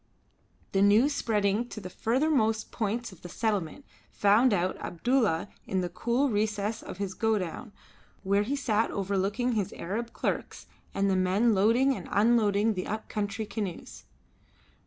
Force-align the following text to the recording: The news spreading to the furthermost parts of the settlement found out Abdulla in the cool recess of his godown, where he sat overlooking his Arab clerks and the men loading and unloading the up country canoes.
The 0.71 0.81
news 0.81 1.13
spreading 1.13 1.69
to 1.69 1.79
the 1.79 1.87
furthermost 1.91 2.71
parts 2.71 3.11
of 3.11 3.21
the 3.21 3.29
settlement 3.29 3.85
found 4.09 4.51
out 4.51 4.75
Abdulla 4.81 5.47
in 5.67 5.81
the 5.81 5.89
cool 5.89 6.27
recess 6.31 6.81
of 6.81 6.97
his 6.97 7.13
godown, 7.13 7.71
where 8.23 8.41
he 8.41 8.55
sat 8.55 8.89
overlooking 8.89 9.51
his 9.51 9.71
Arab 9.73 10.11
clerks 10.11 10.65
and 10.95 11.07
the 11.07 11.15
men 11.15 11.53
loading 11.53 11.95
and 11.95 12.07
unloading 12.09 12.73
the 12.73 12.87
up 12.87 13.09
country 13.09 13.45
canoes. 13.45 14.05